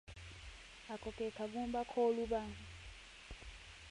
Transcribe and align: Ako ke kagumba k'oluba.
Ako 0.93 1.09
ke 1.17 1.25
kagumba 1.37 1.81
k'oluba. 1.91 2.41